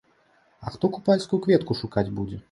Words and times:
А 0.65 0.71
хто 0.75 0.89
купальскую 0.95 1.39
кветку 1.43 1.73
шукаць 1.83 2.05
будзе? 2.21 2.39